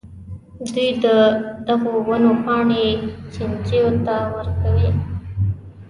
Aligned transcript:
دوی 0.73 0.89
د 1.03 1.05
دغو 1.67 1.93
ونو 2.07 2.31
پاڼې 2.43 2.85
چینجیو 3.33 3.89
ته 4.05 4.15
ورکوي. 4.35 4.89